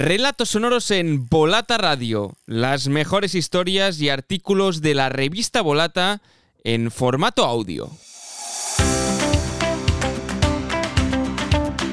Relatos 0.00 0.50
sonoros 0.50 0.92
en 0.92 1.28
Volata 1.28 1.76
Radio, 1.76 2.36
las 2.46 2.86
mejores 2.86 3.34
historias 3.34 4.00
y 4.00 4.10
artículos 4.10 4.80
de 4.80 4.94
la 4.94 5.08
revista 5.08 5.60
Volata 5.60 6.22
en 6.62 6.92
formato 6.92 7.44
audio. 7.44 7.90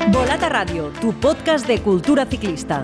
Volata 0.10 0.50
Radio, 0.50 0.94
tu 1.02 1.20
podcast 1.20 1.66
de 1.66 1.82
cultura 1.82 2.28
ciclista. 2.28 2.84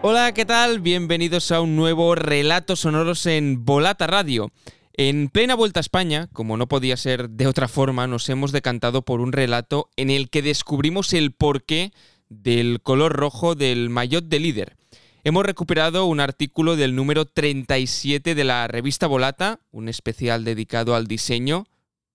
Hola, 0.00 0.32
¿qué 0.32 0.46
tal? 0.46 0.80
Bienvenidos 0.80 1.52
a 1.52 1.60
un 1.60 1.76
nuevo 1.76 2.14
Relatos 2.14 2.80
sonoros 2.80 3.26
en 3.26 3.66
Volata 3.66 4.06
Radio. 4.06 4.50
En 4.98 5.28
plena 5.28 5.54
Vuelta 5.54 5.78
a 5.80 5.82
España, 5.82 6.26
como 6.32 6.56
no 6.56 6.68
podía 6.68 6.96
ser 6.96 7.28
de 7.28 7.46
otra 7.46 7.68
forma, 7.68 8.06
nos 8.06 8.26
hemos 8.30 8.50
decantado 8.50 9.02
por 9.02 9.20
un 9.20 9.32
relato 9.32 9.90
en 9.96 10.08
el 10.08 10.30
que 10.30 10.40
descubrimos 10.40 11.12
el 11.12 11.32
porqué 11.32 11.92
del 12.30 12.80
color 12.80 13.12
rojo 13.12 13.54
del 13.54 13.90
maillot 13.90 14.24
de 14.24 14.40
líder. 14.40 14.76
Hemos 15.22 15.44
recuperado 15.44 16.06
un 16.06 16.18
artículo 16.18 16.76
del 16.76 16.94
número 16.94 17.26
37 17.26 18.34
de 18.34 18.44
la 18.44 18.68
revista 18.68 19.06
Volata, 19.06 19.60
un 19.70 19.90
especial 19.90 20.44
dedicado 20.44 20.94
al 20.94 21.06
diseño, 21.06 21.66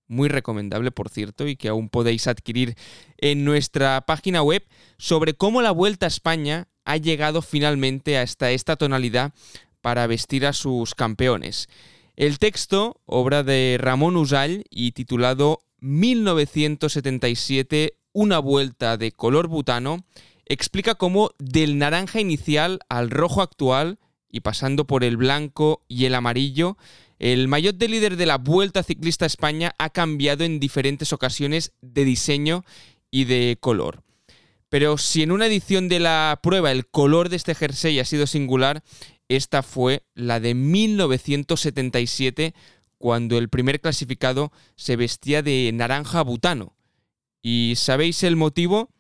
muy 0.08 0.28
recomendable 0.28 0.90
por 0.90 1.10
cierto, 1.10 1.48
y 1.48 1.58
que 1.58 1.68
aún 1.68 1.88
podéis 1.88 2.26
adquirir 2.26 2.74
en 3.18 3.46
nuestra 3.46 4.02
página 4.08 4.42
web, 4.42 4.66
sobre 4.98 5.36
cómo 5.36 5.62
la 5.62 5.70
Vuelta 5.70 6.08
a 6.08 6.10
España 6.10 6.68
ha 6.86 6.98
llegado 6.98 7.44
finalmente 7.44 8.18
hasta 8.18 8.50
esta 8.50 8.76
tonalidad 8.76 9.34
para 9.82 10.08
vestir 10.08 10.48
a 10.48 10.54
sus 10.54 10.96
campeones. 10.96 11.70
El 12.16 12.40
texto, 12.40 13.02
obra 13.06 13.44
de 13.44 13.78
Ramón 13.80 14.18
Usall 14.18 14.66
y 14.70 14.92
titulado 14.92 15.60
1977, 15.80 17.94
una 18.14 18.40
vuelta 18.40 18.98
de 18.98 19.12
color 19.12 19.48
butano, 19.48 20.06
explica 20.46 20.96
cómo 20.96 21.32
del 21.40 21.78
naranja 21.78 22.20
inicial 22.20 22.80
al 22.90 23.10
rojo 23.10 23.42
actual 23.42 23.98
y 24.30 24.42
pasando 24.42 24.86
por 24.86 25.06
el 25.06 25.16
blanco 25.18 25.84
y 25.88 26.06
el 26.06 26.16
amarillo, 26.16 26.78
el 27.20 27.48
maillot 27.48 27.78
de 27.78 27.88
líder 27.88 28.18
de 28.18 28.26
la 28.26 28.38
Vuelta 28.38 28.84
Ciclista 28.84 29.26
España 29.26 29.74
ha 29.78 29.92
cambiado 29.92 30.44
en 30.44 30.60
diferentes 30.60 31.14
ocasiones 31.14 31.72
de 31.82 32.04
diseño 32.04 32.66
y 33.10 33.24
de 33.26 33.58
color. 33.60 34.04
Pero 34.70 34.98
si 34.98 35.22
en 35.22 35.32
una 35.32 35.46
edición 35.48 35.88
de 35.88 36.00
la 36.00 36.40
prueba 36.42 36.72
el 36.72 36.88
color 36.88 37.30
de 37.30 37.36
este 37.36 37.56
jersey 37.56 38.00
ha 38.00 38.06
sido 38.06 38.26
singular, 38.26 38.84
esta 39.36 39.64
fue 39.64 40.04
la 40.14 40.40
de 40.40 40.54
1977, 40.54 42.54
cuando 42.98 43.38
el 43.38 43.50
primer 43.50 43.82
clasificado 43.82 44.52
se 44.76 44.96
vestía 44.96 45.42
de 45.42 45.72
naranja 45.74 46.22
butano. 46.22 46.76
¿Y 47.42 47.74
sabéis 47.78 48.24
el 48.24 48.36
motivo? 48.36 48.92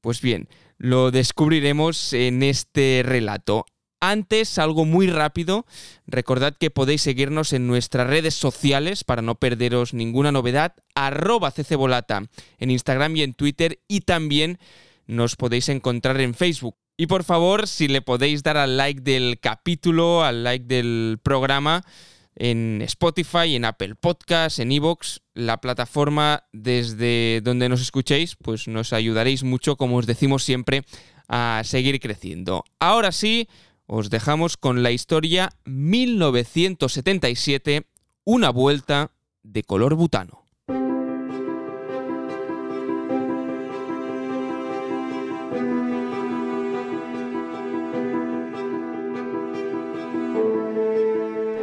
Pues 0.00 0.20
bien, 0.20 0.48
lo 0.76 1.10
descubriremos 1.10 2.12
en 2.12 2.42
este 2.42 3.02
relato. 3.04 3.64
Antes, 4.00 4.58
algo 4.58 4.84
muy 4.84 5.08
rápido, 5.08 5.66
recordad 6.06 6.56
que 6.56 6.70
podéis 6.70 7.02
seguirnos 7.02 7.52
en 7.52 7.66
nuestras 7.66 8.06
redes 8.06 8.34
sociales 8.34 9.02
para 9.02 9.22
no 9.22 9.36
perderos 9.36 9.92
ninguna 9.92 10.30
novedad, 10.30 10.74
arroba 10.94 11.50
ccbolata 11.50 12.22
en 12.58 12.70
Instagram 12.70 13.16
y 13.16 13.22
en 13.22 13.34
Twitter 13.34 13.80
y 13.88 14.02
también 14.02 14.58
nos 15.06 15.34
podéis 15.34 15.68
encontrar 15.68 16.20
en 16.20 16.34
Facebook. 16.34 16.76
Y 17.00 17.06
por 17.06 17.22
favor, 17.22 17.68
si 17.68 17.86
le 17.86 18.02
podéis 18.02 18.42
dar 18.42 18.56
al 18.56 18.76
like 18.76 19.00
del 19.00 19.38
capítulo, 19.38 20.24
al 20.24 20.42
like 20.42 20.64
del 20.66 21.20
programa 21.22 21.84
en 22.34 22.82
Spotify, 22.82 23.54
en 23.54 23.64
Apple 23.64 23.94
Podcasts, 23.94 24.58
en 24.58 24.72
Evox, 24.72 25.20
la 25.32 25.60
plataforma 25.60 26.42
desde 26.52 27.40
donde 27.44 27.68
nos 27.68 27.80
escuchéis, 27.80 28.34
pues 28.34 28.66
nos 28.66 28.92
ayudaréis 28.92 29.44
mucho, 29.44 29.76
como 29.76 29.98
os 29.98 30.06
decimos 30.06 30.42
siempre, 30.42 30.82
a 31.28 31.62
seguir 31.64 32.00
creciendo. 32.00 32.64
Ahora 32.80 33.12
sí, 33.12 33.48
os 33.86 34.10
dejamos 34.10 34.56
con 34.56 34.82
la 34.82 34.90
historia 34.90 35.50
1977, 35.66 37.86
una 38.24 38.50
vuelta 38.50 39.12
de 39.44 39.62
color 39.62 39.94
butano. 39.94 40.47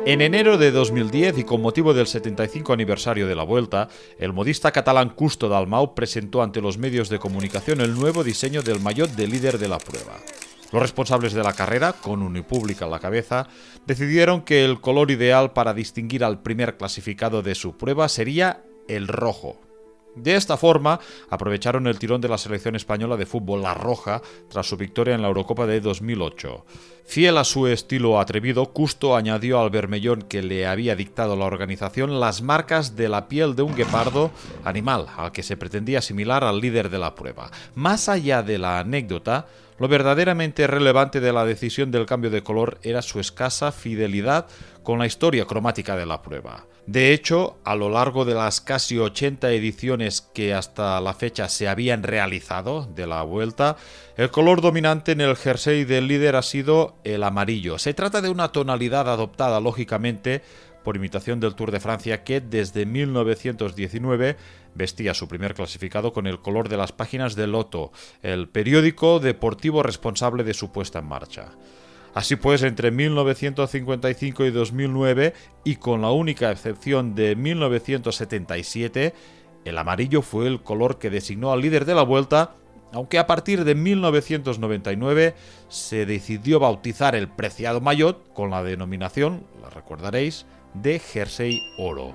En 0.08 0.22
enero 0.22 0.60
de 0.60 0.70
2010 0.70 1.40
y 1.40 1.44
con 1.46 1.64
motivo 1.64 1.96
del 1.96 2.06
75 2.06 2.72
aniversario 2.72 3.26
de 3.26 3.34
la 3.34 3.42
Vuelta, 3.42 3.90
el 4.20 4.34
modista 4.34 4.72
catalán 4.72 5.10
Custo 5.10 5.50
Dalmau 5.50 5.96
presentó 5.96 6.44
ante 6.44 6.62
los 6.62 6.78
medios 6.78 7.10
de 7.10 7.18
comunicación 7.18 7.82
el 7.82 7.96
nuevo 7.96 8.24
diseño 8.24 8.62
del 8.62 8.80
maillot 8.80 9.10
de 9.10 9.28
líder 9.28 9.58
de 9.58 9.68
la 9.68 9.80
prueba. 9.80 10.14
Los 10.72 10.84
responsables 10.84 11.34
de 11.34 11.42
la 11.42 11.54
carrera, 11.54 11.94
con 11.94 12.22
Unipública 12.22 12.86
a 12.86 12.88
la 12.88 13.00
cabeza, 13.00 13.48
decidieron 13.88 14.44
que 14.44 14.64
el 14.64 14.80
color 14.80 15.10
ideal 15.10 15.54
para 15.54 15.74
distinguir 15.74 16.24
al 16.24 16.44
primer 16.44 16.78
clasificado 16.78 17.42
de 17.42 17.56
su 17.56 17.76
prueba 17.76 18.08
sería 18.08 18.64
el 18.88 19.08
rojo, 19.08 19.60
de 20.16 20.36
esta 20.36 20.58
forma, 20.58 21.00
aprovecharon 21.30 21.88
el 21.88 22.00
tirón 22.00 22.22
de 22.22 22.30
la 22.30 22.38
selección 22.38 22.76
española 22.76 23.18
de 23.18 23.26
fútbol 23.26 23.62
La 23.62 23.74
Roja 23.74 24.22
tras 24.50 24.68
su 24.68 24.78
victoria 24.78 25.16
en 25.16 25.22
la 25.22 25.28
Eurocopa 25.28 25.66
de 25.66 25.82
2008. 25.82 26.66
Fiel 27.06 27.38
a 27.38 27.44
su 27.44 27.68
estilo 27.68 28.20
atrevido, 28.20 28.74
Custo 28.74 29.16
añadió 29.16 29.60
al 29.60 29.70
vermellón 29.70 30.24
que 30.24 30.42
le 30.42 30.66
había 30.66 30.96
dictado 30.96 31.36
la 31.36 31.46
organización 31.46 32.20
las 32.20 32.42
marcas 32.42 32.96
de 32.96 33.10
la 33.10 33.28
piel 33.28 33.56
de 33.56 33.62
un 33.62 33.76
guepardo, 33.76 34.32
animal 34.64 35.06
al 35.16 35.32
que 35.32 35.44
se 35.44 35.56
pretendía 35.56 36.00
asimilar 36.00 36.44
al 36.44 36.60
líder 36.60 36.90
de 36.90 36.98
la 36.98 37.14
prueba. 37.14 37.52
Más 37.76 38.10
allá 38.10 38.42
de 38.42 38.58
la 38.58 38.80
anécdota, 38.80 39.46
lo 39.78 39.88
verdaderamente 39.88 40.68
relevante 40.68 41.20
de 41.20 41.34
la 41.34 41.46
decisión 41.46 41.92
del 41.92 42.06
cambio 42.06 42.30
de 42.30 42.44
color 42.44 42.80
era 42.82 43.02
su 43.02 43.20
escasa 43.20 43.72
fidelidad 43.72 44.48
con 44.84 45.00
la 45.00 45.06
historia 45.06 45.46
cromática 45.46 45.96
de 45.96 46.06
la 46.06 46.22
prueba. 46.22 46.66
De 46.88 47.14
hecho, 47.14 47.58
a 47.64 47.76
lo 47.76 47.90
largo 47.90 48.26
de 48.26 48.36
las 48.36 48.62
casi 48.62 49.00
80 49.00 49.52
ediciones 49.52 50.22
que 50.22 50.54
hasta 50.54 51.02
la 51.02 51.16
fecha 51.16 51.50
se 51.50 51.68
habían 51.68 52.04
realizado 52.04 52.88
de 52.94 53.08
la 53.08 53.24
vuelta, 53.24 53.76
el 54.18 54.30
color 54.30 54.62
dominante 54.62 55.14
en 55.14 55.22
el 55.22 55.36
jersey 55.36 55.84
del 55.84 56.08
líder 56.08 56.36
ha 56.36 56.44
sido 56.44 56.96
el 57.04 57.24
amarillo. 57.24 57.80
Se 57.80 57.96
trata 57.96 58.22
de 58.22 58.30
una 58.30 58.52
tonalidad 58.52 59.10
adoptada 59.10 59.60
lógicamente 59.60 60.44
por 60.86 60.96
imitación 60.96 61.42
del 61.42 61.56
Tour 61.56 61.72
de 61.72 61.82
Francia 61.82 62.24
que 62.24 62.40
desde 62.40 62.86
1919 62.86 64.38
vestía 64.76 65.14
su 65.14 65.28
primer 65.28 65.54
clasificado 65.54 66.14
con 66.14 66.28
el 66.28 66.40
color 66.40 66.70
de 66.70 66.78
las 66.78 66.94
páginas 66.94 67.36
de 67.36 67.48
Loto, 67.48 67.92
el 68.22 68.48
periódico 68.48 69.20
deportivo 69.20 69.84
responsable 69.84 70.46
de 70.46 70.54
su 70.54 70.72
puesta 70.72 71.00
en 71.00 71.08
marcha. 71.08 71.50
Así 72.14 72.38
pues, 72.38 72.64
entre 72.64 72.92
1955 72.92 74.46
y 74.46 74.52
2009, 74.52 75.34
y 75.66 75.76
con 75.76 76.02
la 76.02 76.12
única 76.12 76.50
excepción 76.50 77.14
de 77.14 77.36
1977, 77.36 79.14
el 79.66 79.78
amarillo 79.78 80.22
fue 80.22 80.48
el 80.48 80.62
color 80.62 80.98
que 80.98 81.10
designó 81.10 81.52
al 81.52 81.60
líder 81.60 81.84
de 81.84 81.96
la 81.96 82.04
vuelta, 82.04 82.56
aunque 82.94 83.20
a 83.20 83.28
partir 83.28 83.66
de 83.66 83.76
1999 83.76 85.36
se 85.68 86.06
decidió 86.06 86.60
bautizar 86.60 87.16
el 87.16 87.28
preciado 87.28 87.82
maillot 87.82 88.32
con 88.34 88.52
la 88.52 88.64
denominación, 88.64 89.46
la 89.62 89.70
recordaréis, 89.70 90.46
de 90.82 91.00
jersey 91.00 91.62
oro. 91.78 92.14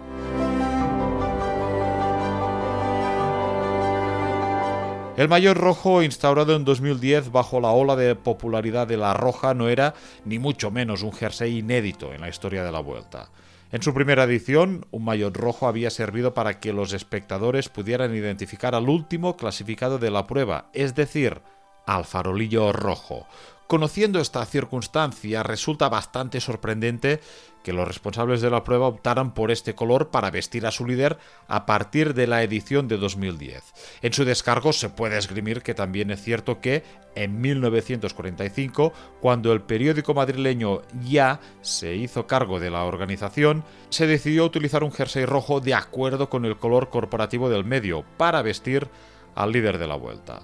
El 5.16 5.28
mayor 5.28 5.58
rojo, 5.58 6.02
instaurado 6.02 6.56
en 6.56 6.64
2010 6.64 7.30
bajo 7.30 7.60
la 7.60 7.68
ola 7.72 7.94
de 7.94 8.14
popularidad 8.14 8.86
de 8.86 8.96
la 8.96 9.12
roja, 9.12 9.52
no 9.52 9.68
era 9.68 9.92
ni 10.24 10.38
mucho 10.38 10.70
menos 10.70 11.02
un 11.02 11.12
jersey 11.12 11.58
inédito 11.58 12.14
en 12.14 12.22
la 12.22 12.30
historia 12.30 12.64
de 12.64 12.72
la 12.72 12.80
vuelta. 12.80 13.28
En 13.72 13.82
su 13.82 13.92
primera 13.92 14.24
edición, 14.24 14.86
un 14.90 15.04
maillot 15.04 15.36
rojo 15.36 15.68
había 15.68 15.90
servido 15.90 16.32
para 16.32 16.58
que 16.58 16.72
los 16.72 16.92
espectadores 16.92 17.68
pudieran 17.68 18.14
identificar 18.14 18.74
al 18.74 18.88
último 18.88 19.36
clasificado 19.36 19.98
de 19.98 20.10
la 20.10 20.26
prueba, 20.26 20.70
es 20.72 20.94
decir, 20.94 21.42
al 21.86 22.04
farolillo 22.04 22.72
rojo, 22.72 23.26
Conociendo 23.70 24.18
esta 24.18 24.44
circunstancia, 24.46 25.44
resulta 25.44 25.88
bastante 25.88 26.40
sorprendente 26.40 27.20
que 27.62 27.72
los 27.72 27.86
responsables 27.86 28.40
de 28.40 28.50
la 28.50 28.64
prueba 28.64 28.88
optaran 28.88 29.32
por 29.32 29.52
este 29.52 29.76
color 29.76 30.08
para 30.10 30.32
vestir 30.32 30.66
a 30.66 30.72
su 30.72 30.84
líder 30.84 31.18
a 31.46 31.66
partir 31.66 32.14
de 32.14 32.26
la 32.26 32.42
edición 32.42 32.88
de 32.88 32.96
2010. 32.96 33.62
En 34.02 34.12
su 34.12 34.24
descargo 34.24 34.72
se 34.72 34.88
puede 34.88 35.18
esgrimir 35.18 35.62
que 35.62 35.74
también 35.74 36.10
es 36.10 36.20
cierto 36.20 36.60
que 36.60 36.82
en 37.14 37.40
1945, 37.40 38.92
cuando 39.20 39.52
el 39.52 39.60
periódico 39.60 40.14
madrileño 40.14 40.82
Ya 41.04 41.38
se 41.60 41.94
hizo 41.94 42.26
cargo 42.26 42.58
de 42.58 42.70
la 42.70 42.82
organización, 42.82 43.62
se 43.88 44.08
decidió 44.08 44.44
utilizar 44.46 44.82
un 44.82 44.90
jersey 44.90 45.26
rojo 45.26 45.60
de 45.60 45.74
acuerdo 45.74 46.28
con 46.28 46.44
el 46.44 46.56
color 46.56 46.90
corporativo 46.90 47.48
del 47.48 47.64
medio 47.64 48.04
para 48.16 48.42
vestir 48.42 48.88
al 49.36 49.52
líder 49.52 49.78
de 49.78 49.86
la 49.86 49.94
vuelta. 49.94 50.42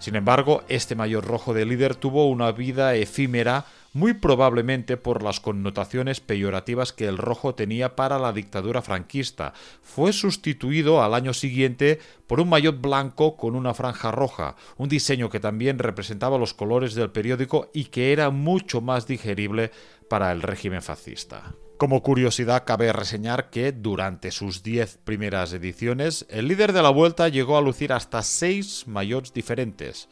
Sin 0.00 0.16
embargo, 0.16 0.62
este 0.68 0.94
mayor 0.94 1.26
rojo 1.26 1.52
de 1.52 1.66
líder 1.66 1.94
tuvo 1.94 2.30
una 2.30 2.52
vida 2.52 2.94
efímera 2.94 3.66
muy 3.92 4.14
probablemente 4.14 4.96
por 4.96 5.22
las 5.22 5.40
connotaciones 5.40 6.20
peyorativas 6.20 6.94
que 6.94 7.06
el 7.06 7.18
rojo 7.18 7.54
tenía 7.54 7.96
para 7.96 8.18
la 8.18 8.32
dictadura 8.32 8.80
franquista. 8.80 9.52
Fue 9.82 10.14
sustituido 10.14 11.02
al 11.02 11.12
año 11.12 11.34
siguiente 11.34 11.98
por 12.26 12.40
un 12.40 12.48
maillot 12.48 12.80
blanco 12.80 13.36
con 13.36 13.54
una 13.54 13.74
franja 13.74 14.10
roja, 14.10 14.56
un 14.78 14.88
diseño 14.88 15.28
que 15.28 15.38
también 15.38 15.78
representaba 15.78 16.38
los 16.38 16.54
colores 16.54 16.94
del 16.94 17.10
periódico 17.10 17.70
y 17.74 17.84
que 17.84 18.12
era 18.14 18.30
mucho 18.30 18.80
más 18.80 19.06
digerible 19.06 19.70
para 20.08 20.32
el 20.32 20.40
régimen 20.40 20.80
fascista. 20.80 21.52
Como 21.80 22.02
curiosidad, 22.02 22.64
cabe 22.66 22.92
reseñar 22.92 23.48
que 23.48 23.72
durante 23.72 24.32
sus 24.32 24.62
diez 24.62 24.98
primeras 25.02 25.54
ediciones, 25.54 26.26
el 26.28 26.46
líder 26.46 26.74
de 26.74 26.82
la 26.82 26.90
vuelta 26.90 27.28
llegó 27.28 27.56
a 27.56 27.62
lucir 27.62 27.94
hasta 27.94 28.22
seis 28.22 28.84
maillots 28.86 29.32
diferentes. 29.32 30.10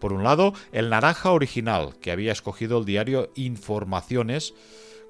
Por 0.00 0.14
un 0.14 0.24
lado, 0.24 0.54
el 0.72 0.88
naranja 0.88 1.32
original, 1.32 1.96
que 2.00 2.12
había 2.12 2.32
escogido 2.32 2.78
el 2.78 2.86
diario 2.86 3.30
Informaciones, 3.34 4.54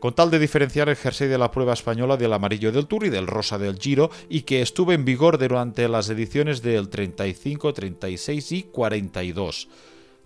con 0.00 0.12
tal 0.12 0.32
de 0.32 0.40
diferenciar 0.40 0.88
el 0.88 0.96
jersey 0.96 1.28
de 1.28 1.38
la 1.38 1.52
prueba 1.52 1.72
española 1.72 2.16
del 2.16 2.32
amarillo 2.32 2.72
del 2.72 2.88
Tour 2.88 3.05
y 3.05 3.08
del 3.08 3.28
rosa 3.28 3.56
del 3.56 3.78
Giro, 3.78 4.10
y 4.28 4.40
que 4.40 4.60
estuvo 4.60 4.90
en 4.90 5.05
vigor 5.05 5.38
durante 5.38 5.87
las 5.87 6.10
ediciones 6.10 6.62
del 6.62 6.88
35, 6.88 7.72
36 7.72 8.50
y 8.50 8.62
42. 8.64 9.69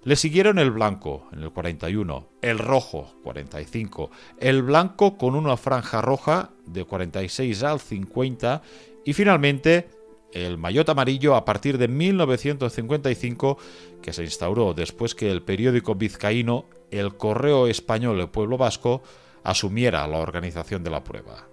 Le 0.06 0.14
siguieron 0.14 0.61
el 0.61 0.70
blanco 0.70 1.26
en 1.32 1.43
el 1.43 1.50
41, 1.50 2.29
el 2.41 2.61
rojo 2.61 3.12
45, 3.25 4.12
el 4.38 4.62
blanco 4.62 5.19
con 5.19 5.35
una 5.35 5.56
franja 5.56 6.00
roja 6.00 6.50
de 6.64 6.85
46 6.85 7.64
al 7.64 7.81
50 7.81 8.62
y 9.05 9.12
finalmente 9.14 9.88
el 10.32 10.58
maillot 10.58 10.88
amarillo 10.91 11.35
a 11.35 11.44
partir 11.44 11.76
de 11.76 11.88
1955, 11.88 13.58
que 14.00 14.12
se 14.12 14.23
instauró 14.23 14.75
después 14.75 15.17
que 15.17 15.29
el 15.29 15.43
periódico 15.43 15.97
vizcaíno 15.97 16.67
El 16.93 17.17
Correo 17.17 17.67
Español 17.67 18.19
del 18.19 18.29
Pueblo 18.29 18.56
Vasco 18.56 19.03
asumiera 19.43 20.06
la 20.06 20.19
organización 20.19 20.85
de 20.85 20.91
la 20.91 21.03
prueba. 21.03 21.49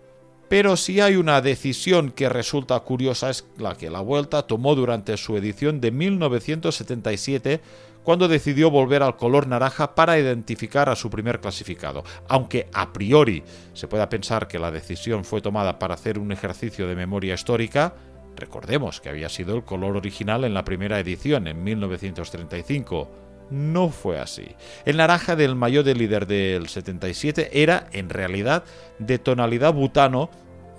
Pero 0.47 0.77
si 0.77 1.01
hay 1.01 1.15
una 1.15 1.41
decisión 1.41 2.11
que 2.11 2.29
resulta 2.29 2.79
curiosa 2.81 3.31
es 3.31 3.47
la 3.57 3.73
que 3.75 3.89
la 3.89 4.01
Vuelta 4.01 4.45
tomó 4.45 4.75
durante 4.75 5.17
su 5.17 5.35
edición 5.37 5.81
de 5.81 5.89
1977 5.89 7.61
cuando 8.03 8.27
decidió 8.27 8.69
volver 8.69 9.03
al 9.03 9.17
color 9.17 9.47
naranja 9.47 9.95
para 9.95 10.19
identificar 10.19 10.89
a 10.89 10.95
su 10.95 11.09
primer 11.09 11.39
clasificado. 11.39 12.03
Aunque 12.27 12.67
a 12.73 12.93
priori 12.93 13.43
se 13.73 13.87
pueda 13.87 14.09
pensar 14.09 14.47
que 14.47 14.59
la 14.59 14.71
decisión 14.71 15.25
fue 15.25 15.41
tomada 15.41 15.79
para 15.79 15.95
hacer 15.95 16.19
un 16.19 16.31
ejercicio 16.31 16.87
de 16.87 16.95
memoria 16.95 17.33
histórica, 17.33 17.93
Recordemos 18.35 18.99
que 18.99 19.09
había 19.09 19.29
sido 19.29 19.55
el 19.55 19.63
color 19.63 19.95
original 19.95 20.43
en 20.43 20.53
la 20.53 20.65
primera 20.65 20.99
edición, 20.99 21.47
en 21.47 21.63
1935. 21.63 23.09
No 23.51 23.89
fue 23.89 24.19
así. 24.19 24.55
El 24.85 24.97
naranja 24.97 25.35
del 25.35 25.55
maillot 25.55 25.85
de 25.85 25.95
líder 25.95 26.25
del 26.25 26.67
77 26.67 27.61
era, 27.61 27.87
en 27.91 28.09
realidad, 28.09 28.63
de 28.99 29.19
tonalidad 29.19 29.73
butano 29.73 30.29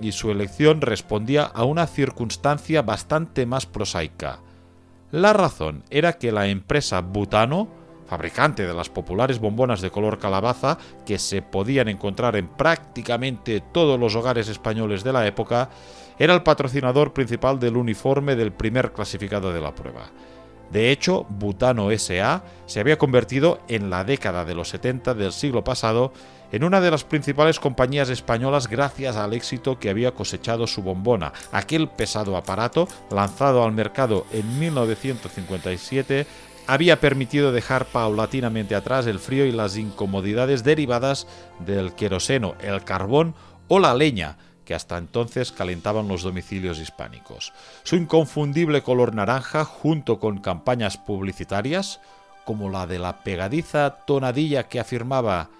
y 0.00 0.12
su 0.12 0.30
elección 0.30 0.80
respondía 0.80 1.44
a 1.44 1.64
una 1.64 1.86
circunstancia 1.86 2.82
bastante 2.82 3.46
más 3.46 3.66
prosaica. 3.66 4.40
La 5.14 5.32
razón 5.32 5.84
era 5.90 6.14
que 6.14 6.32
la 6.32 6.48
empresa 6.48 7.00
Butano, 7.00 7.68
fabricante 8.08 8.66
de 8.66 8.74
las 8.74 8.88
populares 8.88 9.38
bombonas 9.38 9.80
de 9.80 9.92
color 9.92 10.18
calabaza 10.18 10.76
que 11.06 11.20
se 11.20 11.40
podían 11.40 11.86
encontrar 11.86 12.34
en 12.34 12.48
prácticamente 12.48 13.60
todos 13.60 13.96
los 13.96 14.16
hogares 14.16 14.48
españoles 14.48 15.04
de 15.04 15.12
la 15.12 15.24
época, 15.24 15.70
era 16.18 16.34
el 16.34 16.42
patrocinador 16.42 17.12
principal 17.12 17.60
del 17.60 17.76
uniforme 17.76 18.34
del 18.34 18.52
primer 18.52 18.92
clasificado 18.92 19.52
de 19.52 19.60
la 19.60 19.72
prueba. 19.72 20.10
De 20.72 20.90
hecho, 20.90 21.26
Butano 21.28 21.96
SA 21.96 22.42
se 22.66 22.80
había 22.80 22.98
convertido 22.98 23.60
en 23.68 23.90
la 23.90 24.02
década 24.02 24.44
de 24.44 24.56
los 24.56 24.70
70 24.70 25.14
del 25.14 25.30
siglo 25.30 25.62
pasado 25.62 26.12
en 26.54 26.62
una 26.62 26.80
de 26.80 26.88
las 26.88 27.02
principales 27.02 27.58
compañías 27.58 28.10
españolas 28.10 28.68
gracias 28.68 29.16
al 29.16 29.32
éxito 29.32 29.80
que 29.80 29.90
había 29.90 30.12
cosechado 30.12 30.68
su 30.68 30.82
bombona, 30.82 31.32
aquel 31.50 31.88
pesado 31.88 32.36
aparato 32.36 32.86
lanzado 33.10 33.64
al 33.64 33.72
mercado 33.72 34.24
en 34.30 34.60
1957 34.60 36.28
había 36.68 37.00
permitido 37.00 37.50
dejar 37.50 37.86
paulatinamente 37.86 38.76
atrás 38.76 39.08
el 39.08 39.18
frío 39.18 39.46
y 39.46 39.50
las 39.50 39.76
incomodidades 39.76 40.62
derivadas 40.62 41.26
del 41.58 41.92
queroseno, 41.94 42.54
el 42.60 42.84
carbón 42.84 43.34
o 43.66 43.80
la 43.80 43.92
leña, 43.92 44.38
que 44.64 44.76
hasta 44.76 44.96
entonces 44.96 45.50
calentaban 45.50 46.06
los 46.06 46.22
domicilios 46.22 46.78
hispánicos. 46.78 47.52
Su 47.82 47.96
inconfundible 47.96 48.80
color 48.82 49.12
naranja, 49.12 49.64
junto 49.64 50.20
con 50.20 50.38
campañas 50.38 50.98
publicitarias, 50.98 52.00
como 52.44 52.70
la 52.70 52.86
de 52.86 53.00
la 53.00 53.24
pegadiza 53.24 54.04
tonadilla 54.06 54.68
que 54.68 54.78
afirmaba 54.78 55.50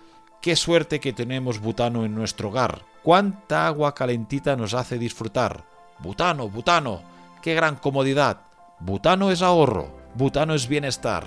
Qué 0.44 0.56
suerte 0.56 1.00
que 1.00 1.14
tenemos 1.14 1.58
butano 1.58 2.04
en 2.04 2.14
nuestro 2.14 2.50
hogar. 2.50 2.82
Cuánta 3.02 3.66
agua 3.66 3.94
calentita 3.94 4.56
nos 4.56 4.74
hace 4.74 4.98
disfrutar. 4.98 5.64
Butano, 6.00 6.50
butano. 6.50 7.00
Qué 7.40 7.54
gran 7.54 7.76
comodidad. 7.76 8.42
Butano 8.78 9.30
es 9.30 9.40
ahorro. 9.40 9.88
Butano 10.14 10.52
es 10.52 10.68
bienestar. 10.68 11.24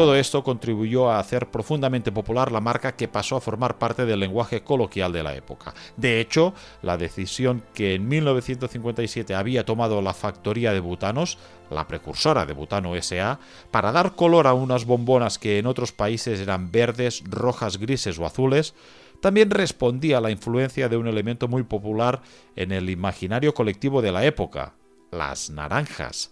Todo 0.00 0.14
esto 0.14 0.42
contribuyó 0.42 1.10
a 1.10 1.18
hacer 1.18 1.50
profundamente 1.50 2.10
popular 2.10 2.50
la 2.50 2.62
marca 2.62 2.96
que 2.96 3.06
pasó 3.06 3.36
a 3.36 3.40
formar 3.42 3.76
parte 3.76 4.06
del 4.06 4.20
lenguaje 4.20 4.62
coloquial 4.62 5.12
de 5.12 5.22
la 5.22 5.34
época. 5.34 5.74
De 5.98 6.22
hecho, 6.22 6.54
la 6.80 6.96
decisión 6.96 7.62
que 7.74 7.96
en 7.96 8.08
1957 8.08 9.34
había 9.34 9.66
tomado 9.66 10.00
la 10.00 10.14
factoría 10.14 10.72
de 10.72 10.80
butanos, 10.80 11.36
la 11.68 11.86
precursora 11.86 12.46
de 12.46 12.54
Butano 12.54 12.94
SA, 13.02 13.40
para 13.70 13.92
dar 13.92 14.14
color 14.16 14.46
a 14.46 14.54
unas 14.54 14.86
bombonas 14.86 15.38
que 15.38 15.58
en 15.58 15.66
otros 15.66 15.92
países 15.92 16.40
eran 16.40 16.72
verdes, 16.72 17.22
rojas, 17.28 17.76
grises 17.76 18.18
o 18.18 18.24
azules, 18.24 18.72
también 19.20 19.50
respondía 19.50 20.16
a 20.16 20.22
la 20.22 20.30
influencia 20.30 20.88
de 20.88 20.96
un 20.96 21.08
elemento 21.08 21.46
muy 21.46 21.62
popular 21.62 22.22
en 22.56 22.72
el 22.72 22.88
imaginario 22.88 23.52
colectivo 23.52 24.00
de 24.00 24.12
la 24.12 24.24
época, 24.24 24.72
las 25.10 25.50
naranjas. 25.50 26.30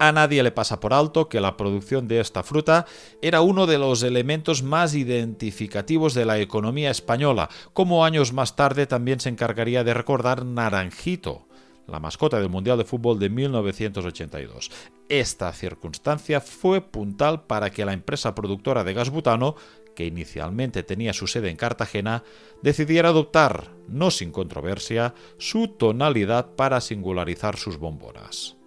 A 0.00 0.12
nadie 0.12 0.44
le 0.44 0.52
pasa 0.52 0.78
por 0.78 0.94
alto 0.94 1.28
que 1.28 1.40
la 1.40 1.56
producción 1.56 2.06
de 2.06 2.20
esta 2.20 2.44
fruta 2.44 2.86
era 3.20 3.40
uno 3.40 3.66
de 3.66 3.78
los 3.78 4.04
elementos 4.04 4.62
más 4.62 4.94
identificativos 4.94 6.14
de 6.14 6.24
la 6.24 6.38
economía 6.38 6.92
española, 6.92 7.48
como 7.72 8.04
años 8.04 8.32
más 8.32 8.54
tarde 8.54 8.86
también 8.86 9.18
se 9.18 9.28
encargaría 9.28 9.82
de 9.82 9.94
recordar 9.94 10.44
Naranjito, 10.44 11.48
la 11.88 11.98
mascota 11.98 12.38
del 12.38 12.48
Mundial 12.48 12.78
de 12.78 12.84
Fútbol 12.84 13.18
de 13.18 13.28
1982. 13.28 14.70
Esta 15.08 15.52
circunstancia 15.52 16.40
fue 16.40 16.80
puntal 16.80 17.42
para 17.46 17.70
que 17.70 17.84
la 17.84 17.92
empresa 17.92 18.36
productora 18.36 18.84
de 18.84 18.94
gas 18.94 19.10
butano, 19.10 19.56
que 19.96 20.06
inicialmente 20.06 20.84
tenía 20.84 21.12
su 21.12 21.26
sede 21.26 21.50
en 21.50 21.56
Cartagena, 21.56 22.22
decidiera 22.62 23.08
adoptar, 23.08 23.72
no 23.88 24.12
sin 24.12 24.30
controversia, 24.30 25.14
su 25.38 25.66
tonalidad 25.66 26.54
para 26.54 26.80
singularizar 26.80 27.56
sus 27.56 27.78
bombonas. 27.78 28.57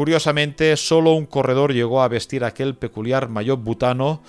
Curiosamente, 0.00 0.78
solo 0.78 1.12
un 1.12 1.26
corredor 1.26 1.74
llegó 1.74 2.00
a 2.00 2.08
vestir 2.08 2.42
aquel 2.42 2.74
peculiar 2.74 3.28
maillot 3.28 3.62
butano 3.62 4.22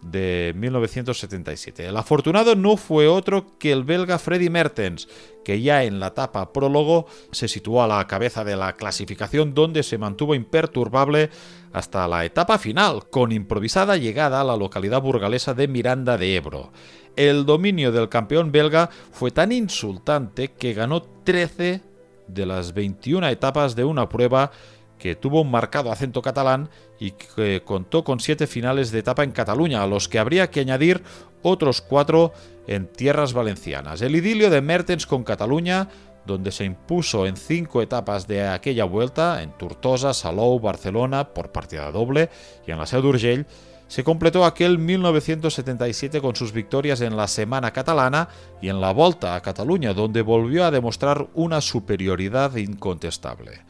de 0.00 0.52
1977. 0.54 1.84
El 1.84 1.96
afortunado 1.96 2.54
no 2.54 2.76
fue 2.76 3.08
otro 3.08 3.58
que 3.58 3.72
el 3.72 3.82
belga 3.82 4.20
Freddy 4.20 4.50
Mertens, 4.50 5.08
que 5.44 5.60
ya 5.60 5.82
en 5.82 5.98
la 5.98 6.06
etapa 6.06 6.52
prólogo 6.52 7.06
se 7.32 7.48
situó 7.48 7.82
a 7.82 7.88
la 7.88 8.06
cabeza 8.06 8.44
de 8.44 8.54
la 8.54 8.74
clasificación 8.74 9.52
donde 9.52 9.82
se 9.82 9.98
mantuvo 9.98 10.36
imperturbable 10.36 11.30
hasta 11.72 12.06
la 12.06 12.24
etapa 12.24 12.56
final, 12.56 13.10
con 13.10 13.32
improvisada 13.32 13.96
llegada 13.96 14.42
a 14.42 14.44
la 14.44 14.56
localidad 14.56 15.02
burgalesa 15.02 15.54
de 15.54 15.66
Miranda 15.66 16.16
de 16.16 16.36
Ebro. 16.36 16.70
El 17.16 17.46
dominio 17.46 17.90
del 17.90 18.08
campeón 18.08 18.52
belga 18.52 18.90
fue 19.10 19.32
tan 19.32 19.50
insultante 19.50 20.52
que 20.52 20.72
ganó 20.72 21.02
13 21.02 21.80
de 22.28 22.46
las 22.46 22.74
21 22.74 23.26
etapas 23.28 23.74
de 23.74 23.84
una 23.84 24.08
prueba 24.08 24.52
que 24.98 25.14
tuvo 25.14 25.42
un 25.42 25.50
marcado 25.50 25.92
acento 25.92 26.22
catalán 26.22 26.70
y 26.98 27.12
que 27.12 27.62
contó 27.64 28.04
con 28.04 28.20
siete 28.20 28.46
finales 28.46 28.90
de 28.90 29.00
etapa 29.00 29.24
en 29.24 29.32
Cataluña, 29.32 29.82
a 29.82 29.86
los 29.86 30.08
que 30.08 30.18
habría 30.18 30.50
que 30.50 30.60
añadir 30.60 31.02
otros 31.42 31.80
cuatro 31.80 32.32
en 32.66 32.86
tierras 32.86 33.32
valencianas. 33.32 34.02
El 34.02 34.16
idilio 34.16 34.50
de 34.50 34.60
Mertens 34.60 35.06
con 35.06 35.24
Cataluña, 35.24 35.88
donde 36.26 36.50
se 36.50 36.64
impuso 36.64 37.26
en 37.26 37.36
cinco 37.36 37.82
etapas 37.82 38.26
de 38.26 38.46
aquella 38.46 38.84
vuelta, 38.84 39.42
en 39.42 39.52
Tortosa, 39.52 40.12
Salou, 40.12 40.58
Barcelona, 40.58 41.32
por 41.32 41.52
partida 41.52 41.90
doble, 41.92 42.30
y 42.66 42.72
en 42.72 42.78
la 42.78 42.86
Seu 42.86 43.00
d'Urgell, 43.00 43.46
se 43.88 44.02
completó 44.02 44.44
aquel 44.44 44.78
1977 44.78 46.20
con 46.20 46.34
sus 46.34 46.52
victorias 46.52 47.00
en 47.00 47.16
la 47.16 47.28
Semana 47.28 47.72
Catalana 47.72 48.28
y 48.60 48.68
en 48.68 48.80
la 48.80 48.92
Volta 48.92 49.36
a 49.36 49.42
Cataluña, 49.42 49.94
donde 49.94 50.22
volvió 50.22 50.64
a 50.64 50.72
demostrar 50.72 51.28
una 51.34 51.60
superioridad 51.60 52.56
incontestable. 52.56 53.60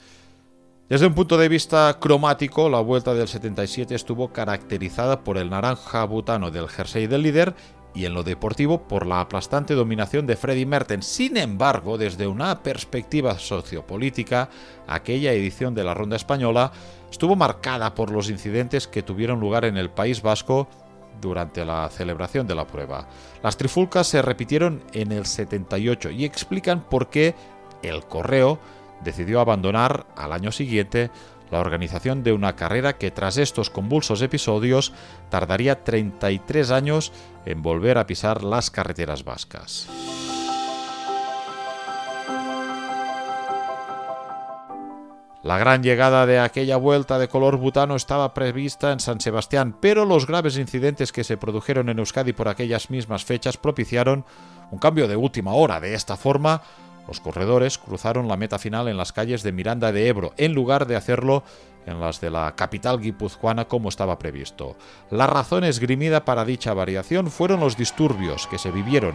Desde 0.89 1.09
un 1.09 1.15
punto 1.15 1.37
de 1.37 1.49
vista 1.49 1.99
cromático, 1.99 2.69
la 2.69 2.79
vuelta 2.79 3.13
del 3.13 3.27
77 3.27 3.93
estuvo 3.93 4.33
caracterizada 4.33 5.25
por 5.25 5.37
el 5.37 5.51
naranja 5.51 6.05
butano 6.05 6.53
del 6.53 6.69
jersey 6.69 7.09
del 7.09 7.23
líder 7.23 7.57
y 7.93 8.05
en 8.05 8.15
lo 8.15 8.23
deportivo 8.23 8.87
por 8.87 9.05
la 9.05 9.21
aplastante 9.21 9.75
dominación 9.75 10.29
de 10.29 10.37
Freddy 10.37 10.65
Mertens. 10.65 11.05
Sin 11.05 11.39
embargo, 11.39 11.99
desde 11.99 12.29
una 12.29 12.63
perspectiva 12.63 13.37
sociopolítica, 13.37 14.49
aquella 14.87 15.33
edición 15.33 15.75
de 15.75 15.83
la 15.83 15.93
Ronda 15.93 16.15
Española 16.15 16.71
estuvo 17.11 17.35
marcada 17.35 17.93
por 17.97 18.13
los 18.13 18.31
incidentes 18.31 18.87
que 18.87 19.03
tuvieron 19.03 19.41
lugar 19.41 19.65
en 19.65 19.77
el 19.77 19.91
País 19.91 20.23
Vasco 20.23 20.69
durante 21.21 21.65
la 21.65 21.89
celebración 21.89 22.47
de 22.47 22.55
la 22.55 22.69
prueba. 22.69 23.09
Las 23.43 23.57
trifulcas 23.57 24.07
se 24.07 24.23
repitieron 24.23 24.85
en 24.93 25.11
el 25.11 25.27
78 25.27 26.11
y 26.11 26.25
explican 26.25 26.85
por 26.89 27.11
qué 27.11 27.35
el 27.83 28.05
correo 28.05 28.61
decidió 29.03 29.41
abandonar 29.41 30.07
al 30.17 30.33
año 30.33 30.53
siguiente 30.53 31.11
la 31.51 31.61
organización 31.61 32.23
de 32.23 32.33
una 32.33 32.57
carrera 32.57 32.99
que 32.99 33.11
tras 33.11 33.37
estos 33.37 33.71
convulsos 33.71 34.21
episodios 34.23 34.93
tardaría 35.31 35.85
33 35.85 36.71
años 36.71 37.13
en 37.45 37.63
volver 37.63 37.99
a 37.99 38.07
pisar 38.07 38.43
las 38.43 38.71
carreteras 38.71 39.25
vascas. 39.25 39.89
La 45.47 45.59
gran 45.59 45.85
llegada 45.85 46.27
de 46.27 46.41
aquella 46.41 46.77
vuelta 46.77 47.21
de 47.21 47.29
color 47.29 47.57
butano 47.57 47.95
estaba 47.95 48.35
prevista 48.35 48.91
en 48.91 48.99
San 48.99 49.21
Sebastián, 49.21 49.77
pero 49.81 50.05
los 50.05 50.27
graves 50.27 50.59
incidentes 50.59 51.13
que 51.13 51.23
se 51.23 51.37
produjeron 51.37 51.89
en 51.89 52.01
Euskadi 52.01 52.33
por 52.33 52.49
aquellas 52.49 52.91
mismas 52.91 53.25
fechas 53.25 53.57
propiciaron 53.57 54.25
un 54.73 54.81
cambio 54.81 55.07
de 55.07 55.15
última 55.15 55.53
hora. 55.53 55.79
De 55.79 55.95
esta 55.95 56.17
forma, 56.17 56.63
los 57.07 57.21
corredores 57.21 57.79
cruzaron 57.79 58.29
la 58.29 58.37
meta 58.37 58.59
final 58.59 58.89
en 58.89 58.97
las 58.97 59.13
calles 59.13 59.43
de 59.43 59.53
Miranda 59.53 59.93
de 59.93 60.09
Ebro, 60.09 60.33
en 60.37 60.55
lugar 60.55 60.87
de 60.87 60.97
hacerlo 60.97 61.45
en 61.87 62.01
las 62.01 62.21
de 62.21 62.31
la 62.31 62.55
capital 62.57 63.01
guipuzcoana 63.01 63.67
como 63.67 63.89
estaba 63.89 64.19
previsto. 64.19 64.77
La 65.11 65.27
razón 65.27 65.65
esgrimida 65.65 66.25
para 66.25 66.45
dicha 66.45 66.75
variación 66.75 67.31
fueron 67.31 67.61
los 67.61 67.77
disturbios 67.77 68.47
que 68.49 68.59
se 68.59 68.73
vivieron 68.73 69.15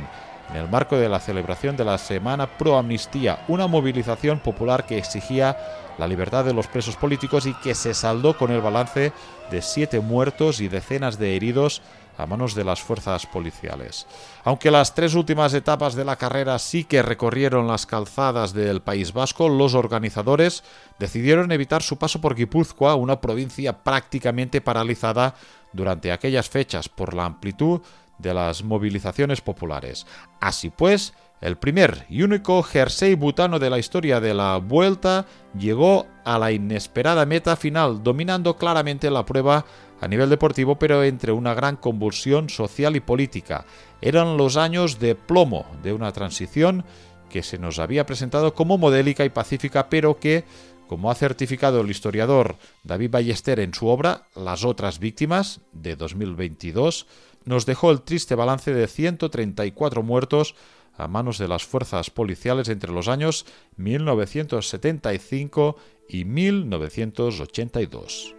en 0.49 0.57
el 0.57 0.69
marco 0.69 0.97
de 0.97 1.09
la 1.09 1.19
celebración 1.19 1.77
de 1.77 1.85
la 1.85 1.97
Semana 1.97 2.57
Pro 2.57 2.77
Amnistía, 2.77 3.43
una 3.47 3.67
movilización 3.67 4.39
popular 4.39 4.85
que 4.85 4.97
exigía 4.97 5.57
la 5.97 6.07
libertad 6.07 6.43
de 6.45 6.53
los 6.53 6.67
presos 6.67 6.95
políticos 6.95 7.45
y 7.45 7.53
que 7.53 7.75
se 7.75 7.93
saldó 7.93 8.37
con 8.37 8.51
el 8.51 8.61
balance 8.61 9.13
de 9.49 9.61
siete 9.61 9.99
muertos 9.99 10.59
y 10.59 10.67
decenas 10.67 11.19
de 11.19 11.35
heridos 11.35 11.81
a 12.21 12.27
manos 12.27 12.55
de 12.55 12.63
las 12.63 12.81
fuerzas 12.81 13.25
policiales. 13.25 14.07
Aunque 14.43 14.71
las 14.71 14.93
tres 14.93 15.15
últimas 15.15 15.53
etapas 15.53 15.95
de 15.95 16.05
la 16.05 16.15
carrera 16.15 16.57
sí 16.59 16.83
que 16.83 17.01
recorrieron 17.01 17.67
las 17.67 17.85
calzadas 17.85 18.53
del 18.53 18.81
País 18.81 19.13
Vasco, 19.13 19.49
los 19.49 19.73
organizadores 19.73 20.63
decidieron 20.99 21.51
evitar 21.51 21.81
su 21.81 21.97
paso 21.97 22.21
por 22.21 22.35
Guipúzcoa, 22.35 22.95
una 22.95 23.19
provincia 23.19 23.83
prácticamente 23.83 24.61
paralizada 24.61 25.35
durante 25.73 26.11
aquellas 26.11 26.49
fechas 26.49 26.89
por 26.89 27.13
la 27.13 27.25
amplitud 27.25 27.81
de 28.17 28.33
las 28.33 28.63
movilizaciones 28.63 29.41
populares. 29.41 30.05
Así 30.39 30.69
pues, 30.69 31.13
el 31.41 31.57
primer 31.57 32.05
y 32.07 32.21
único 32.21 32.61
jersey 32.61 33.15
butano 33.15 33.57
de 33.57 33.71
la 33.71 33.79
historia 33.79 34.19
de 34.19 34.35
la 34.35 34.57
Vuelta 34.57 35.25
llegó 35.57 36.05
a 36.23 36.37
la 36.37 36.51
inesperada 36.51 37.25
meta 37.25 37.55
final, 37.55 38.03
dominando 38.03 38.57
claramente 38.57 39.09
la 39.09 39.25
prueba 39.25 39.65
a 39.99 40.07
nivel 40.07 40.29
deportivo, 40.29 40.77
pero 40.77 41.03
entre 41.03 41.31
una 41.31 41.55
gran 41.55 41.77
convulsión 41.77 42.49
social 42.49 42.95
y 42.95 42.99
política. 42.99 43.65
Eran 44.01 44.37
los 44.37 44.55
años 44.55 44.99
de 44.99 45.15
plomo 45.15 45.65
de 45.81 45.93
una 45.93 46.11
transición 46.11 46.85
que 47.29 47.41
se 47.41 47.57
nos 47.57 47.79
había 47.79 48.05
presentado 48.05 48.53
como 48.53 48.77
modélica 48.77 49.25
y 49.25 49.29
pacífica, 49.29 49.89
pero 49.89 50.19
que, 50.19 50.43
como 50.87 51.09
ha 51.09 51.15
certificado 51.15 51.81
el 51.81 51.89
historiador 51.89 52.57
David 52.83 53.09
Ballester 53.09 53.59
en 53.59 53.73
su 53.73 53.87
obra 53.87 54.23
Las 54.35 54.63
otras 54.63 54.99
víctimas 54.99 55.61
de 55.71 55.95
2022, 55.95 57.07
nos 57.45 57.65
dejó 57.65 57.89
el 57.89 58.01
triste 58.01 58.35
balance 58.35 58.73
de 58.73 58.87
134 58.87 60.03
muertos 60.03 60.55
a 61.01 61.07
manos 61.07 61.37
de 61.37 61.47
las 61.47 61.63
fuerzas 61.65 62.09
policiales 62.09 62.67
entre 62.69 62.91
los 62.91 63.07
años 63.07 63.45
1975 63.77 65.77
y 66.07 66.25
1982. 66.25 68.35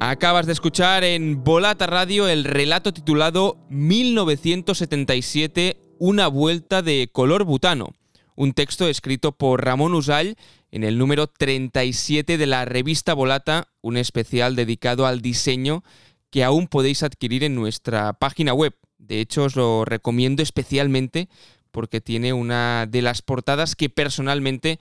Acabas 0.00 0.46
de 0.46 0.52
escuchar 0.52 1.04
en 1.04 1.44
Volata 1.44 1.86
Radio 1.86 2.26
el 2.28 2.44
relato 2.44 2.92
titulado 2.92 3.58
1977, 3.70 5.80
una 5.98 6.26
vuelta 6.26 6.82
de 6.82 7.08
color 7.12 7.44
butano 7.44 7.94
un 8.40 8.54
texto 8.54 8.88
escrito 8.88 9.32
por 9.32 9.62
Ramón 9.62 9.92
Usall 9.92 10.34
en 10.70 10.82
el 10.82 10.96
número 10.96 11.26
37 11.26 12.38
de 12.38 12.46
la 12.46 12.64
revista 12.64 13.12
Volata, 13.12 13.68
un 13.82 13.98
especial 13.98 14.56
dedicado 14.56 15.04
al 15.04 15.20
diseño 15.20 15.84
que 16.30 16.42
aún 16.42 16.66
podéis 16.66 17.02
adquirir 17.02 17.44
en 17.44 17.54
nuestra 17.54 18.14
página 18.14 18.54
web. 18.54 18.74
De 18.96 19.20
hecho, 19.20 19.44
os 19.44 19.56
lo 19.56 19.84
recomiendo 19.84 20.42
especialmente 20.42 21.28
porque 21.70 22.00
tiene 22.00 22.32
una 22.32 22.86
de 22.88 23.02
las 23.02 23.20
portadas 23.20 23.76
que 23.76 23.90
personalmente 23.90 24.80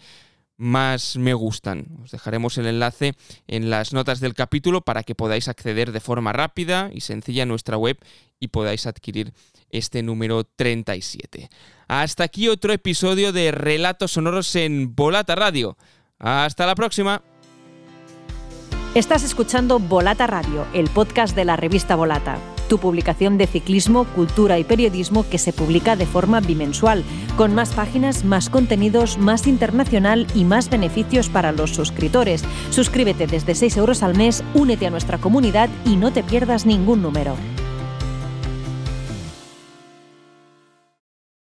más 0.60 1.16
me 1.16 1.34
gustan. 1.34 1.88
Os 2.04 2.12
dejaremos 2.12 2.58
el 2.58 2.68
enlace 2.68 3.14
en 3.48 3.70
las 3.70 3.94
notas 3.94 4.20
del 4.20 4.34
capítulo 4.36 4.82
para 4.82 5.04
que 5.04 5.16
podáis 5.16 5.48
acceder 5.48 5.92
de 5.94 6.02
forma 6.02 6.34
rápida 6.34 6.92
y 6.94 7.02
sencilla 7.02 7.44
a 7.44 7.46
nuestra 7.48 7.78
web 7.78 7.98
y 8.40 8.50
podáis 8.50 8.86
adquirir 8.86 9.34
este 9.72 10.04
número 10.04 10.44
37. 10.44 11.50
Hasta 11.88 12.26
aquí 12.26 12.50
otro 12.50 12.74
episodio 12.74 13.32
de 13.32 13.52
Relatos 13.52 14.12
Sonoros 14.12 14.54
en 14.56 14.96
Volata 14.96 15.36
Radio. 15.36 15.78
Hasta 16.20 16.68
la 16.68 16.76
próxima. 16.76 17.24
Estás 18.96 19.24
escuchando 19.24 19.80
Volata 19.80 20.28
Radio, 20.28 20.68
el 20.74 20.90
podcast 20.90 21.36
de 21.36 21.46
la 21.46 21.56
revista 21.56 21.96
Volata 21.96 22.38
tu 22.70 22.78
publicación 22.78 23.38
de 23.38 23.48
ciclismo, 23.48 24.06
cultura 24.06 24.58
y 24.60 24.64
periodismo 24.64 25.28
que 25.30 25.38
se 25.38 25.52
publica 25.52 25.98
de 25.98 26.06
forma 26.06 26.40
bimensual, 26.40 27.04
con 27.36 27.54
más 27.54 27.72
páginas, 27.72 28.24
más 28.24 28.50
contenidos, 28.50 29.18
más 29.18 29.48
internacional 29.48 30.26
y 30.34 30.46
más 30.46 30.70
beneficios 30.70 31.28
para 31.28 31.52
los 31.52 31.72
suscriptores. 31.72 32.46
Suscríbete 32.70 33.28
desde 33.28 33.56
6 33.56 33.76
euros 33.76 34.04
al 34.04 34.16
mes, 34.16 34.42
únete 34.54 34.88
a 34.88 34.92
nuestra 34.92 35.18
comunidad 35.18 35.70
y 35.86 35.98
no 35.98 36.14
te 36.14 36.24
pierdas 36.24 36.66
ningún 36.66 37.02
número. 37.02 37.36